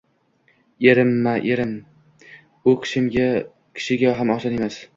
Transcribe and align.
Erimma, 0.93 1.33
erim… 1.55 1.75
U 2.71 2.75
kishiga 2.89 4.19
ham 4.23 4.37
oson 4.39 4.61
emas 4.61 4.83